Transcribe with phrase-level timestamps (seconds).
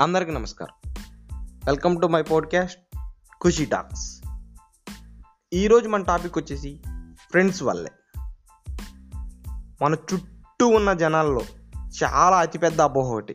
[0.00, 0.92] అందరికీ నమస్కారం.
[1.66, 2.96] Welcome to my podcast
[3.44, 4.22] Khushi talks
[5.52, 6.80] ఈరోజు మన టాపిక్ వచ్చేసి
[7.30, 7.90] ఫ్రెండ్స్ వల్లే.
[9.82, 11.40] మన చుట్టూ ఉన్న జనాల్లో
[12.04, 13.34] చాలా అతిపెద్ద అపోహ ఒకటి.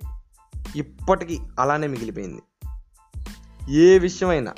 [0.75, 2.41] ఇప్పటికీ అలానే మిగిలిపోయింది.
[3.69, 4.53] ఏ విషయమైనా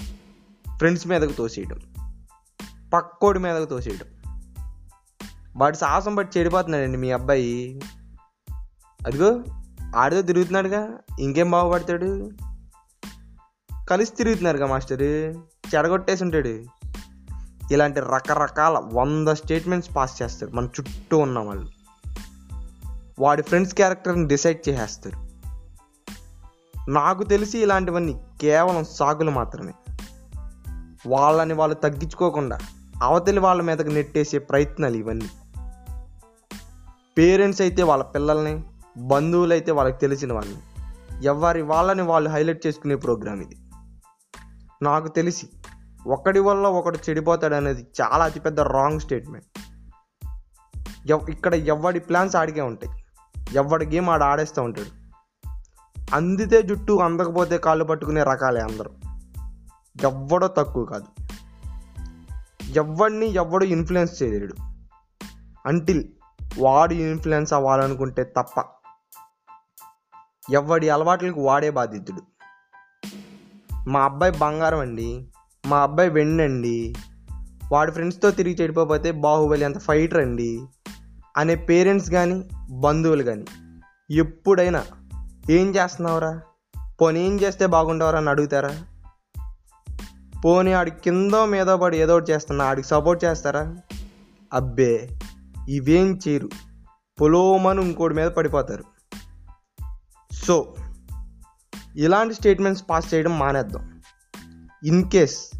[0.77, 1.79] ఫ్రెండ్స్ మీదకు తోసేయడం
[2.93, 4.07] పక్కోడి మీదకు తోసేయడం
[5.55, 7.81] వాడి సాహసం బట్టి చెడిపోతున్నాడండి మీ అబ్బాయి.
[9.07, 9.43] అదిగో.
[9.95, 12.31] ఆడితో తిరుగుతున్నాడుగా ఇంకేం బాగుపడతాడు?
[13.89, 15.03] కలిసి తిరుగుతున్నారుగా మాస్టరు
[15.75, 16.63] చెడగొట్టేసి ఉంటాడు
[17.73, 21.67] ఇలాంటి రకరకాల వంద స్టేట్మెంట్స్ పాస్ చేస్తారు మన చుట్టూ ఉన్న వాళ్ళు.
[23.19, 25.25] వాడి ఫ్రెండ్స్ క్యారెక్టర్ని డిసైడ్ చేసేస్తారు.
[26.91, 29.73] నాకు తెలిసి ఇలాంటివన్నీ కేవలం సాకులు మాత్రమే.
[31.07, 32.57] వాళ్ళని వాళ్ళు తగ్గించుకోకుండా
[33.03, 35.29] అవతలి వాళ్ళ మీదకి నెట్టేసే ప్రయత్నాలు ఇవన్నీ.
[37.17, 38.63] పేరెంట్స్ అయితే వాళ్ళ పిల్లల్ని
[38.97, 40.57] బంధువులు అయితే వాళ్ళకి తెలిసిన వాళ్ళని
[41.25, 43.57] ఎవరి వాళ్ళని వాళ్ళు హైలైట్ చేసుకునే ప్రోగ్రామ్ ఇది.
[44.81, 45.49] నాకు తెలిసి
[46.07, 49.59] ఒకడి వల్ల ఒకడు చెడిపోతాడు అనేది చాలా అతిపెద్ద రాంగ్ స్టేట్మెంట్.
[51.29, 53.05] ఇక్కడ ఎవడి ప్లాన్స్ ఆడికే ఉంటాయి.
[53.53, 55.05] ఎవడి గేమ్ ఆడ ఆడేస్తూ ఉంటాడు.
[56.15, 58.91] అందితే జుట్టు అందకపోతే కాళ్ళు పట్టుకునే రకాలే అందరూ.
[60.03, 61.05] ఎవ్వడో తక్కువ కాదు.
[62.63, 64.55] ఎవడిని ఎవడు ఇన్ఫ్లుయెన్స్ చేయలేడు.
[65.65, 66.03] అంటిల్
[66.59, 68.74] వాడు ఇన్ఫ్లుయెన్స్ అవ్వాలనుకుంటే తప్ప
[70.51, 72.21] ఎవడి అలవాట్లకు వాడే బాధితుడు.
[73.89, 75.27] మా అబ్బాయి బంగారం అండి
[75.65, 76.93] మా అబ్బాయి వెండండి
[77.71, 80.61] వాడి ఫ్రెండ్స్తో తిరిగి చెడిపోతే బాహుబలి అంత ఫైటర్ అండి
[81.37, 83.45] అనే పేరెంట్స్ కానీ బంధువులు కానీ
[84.11, 84.85] ఎప్పుడైనా
[85.49, 86.41] ఏం చేస్తున్నావురా?
[87.01, 88.83] పోనీ ఏం చేస్తే బాగుంటావరా అని అడుగుతారా?
[90.45, 93.77] పోనీ ఆడి కింద మీద పడి ఏదో ఒకటి చేస్తున్నా ఆడికి సపోర్ట్ చేస్తారా?
[94.53, 95.09] అబ్బే
[95.69, 96.49] ఇవేం చేయరు.
[97.21, 98.94] పొలోమని ఇంకోటి మీద పడిపోతారు.
[100.47, 100.75] సో
[101.95, 104.01] ఇలాంటి స్టేట్మెంట్స్ పాస్ చేయడం మానేద్దాం.
[104.83, 105.51] ఇన్ కేస్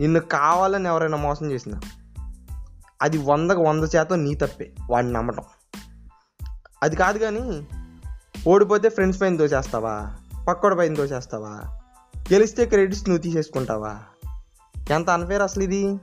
[0.00, 1.80] నిన్ను కావాలని ఎవరైనా మోసం చేసిన
[3.02, 5.42] అది వందకు వంద శాతం నీ తప్పే వాడిని నమ్మటం.
[6.82, 7.66] అది కాదు కానీ
[8.48, 10.16] ఓడిపోతే ఫ్రెండ్స్ పైన దోచేస్తావా?
[10.48, 11.80] పక్కోడి పైన దోచేస్తావా?
[12.32, 14.00] గెలిస్తే క్రెడిట్స్ నువ్వు తీసేసుకుంటావా?
[14.90, 16.00] ఎంత అన్ఫేర్ అసలు ఇది?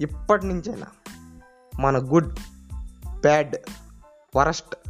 [0.00, 0.86] ఇప్పటి నుంచైనా
[1.80, 2.38] మన గుడ్
[3.20, 3.56] బ్యాడ్
[4.36, 4.89] వరస్ట్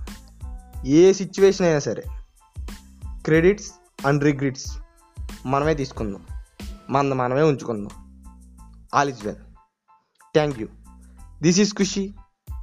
[0.86, 2.04] ఏ సిచ్యువేషన్ అయినా సరే
[3.22, 3.72] క్రెడిట్స్
[4.06, 4.78] అండ్ రిగ్రిట్స్
[5.46, 6.26] మనమే తీసుకుందాం.
[6.90, 8.22] మన మనమే ఉంచుకుందాం.
[8.94, 9.36] All is well
[10.34, 10.68] thank you
[11.42, 12.14] this is Khushi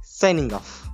[0.06, 0.87] signing off